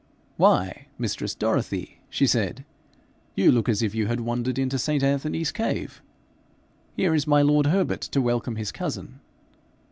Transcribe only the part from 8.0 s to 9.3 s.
to welcome his cousin.'